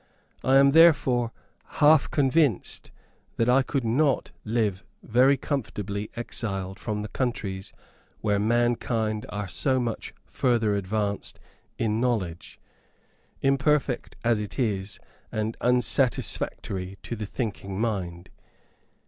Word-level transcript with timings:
I 0.43 0.55
am 0.55 0.71
therefore 0.71 1.31
half 1.77 2.09
convinced 2.09 2.89
that 3.35 3.47
I 3.47 3.61
could 3.61 3.85
not 3.85 4.31
live 4.43 4.83
very 5.03 5.37
comfortably 5.37 6.09
exiled 6.15 6.79
from 6.79 7.03
the 7.03 7.07
countries 7.07 7.71
where 8.19 8.39
mankind 8.39 9.27
are 9.29 9.47
so 9.47 9.79
much 9.79 10.15
further 10.25 10.73
advanced 10.75 11.39
in 11.77 12.01
knowledge, 12.01 12.59
imperfect 13.43 14.15
as 14.23 14.39
it 14.39 14.57
is, 14.57 14.99
and 15.31 15.55
unsatisfactory 15.61 16.97
to 17.03 17.15
the 17.15 17.27
thinking 17.27 17.79
mind. 17.79 18.31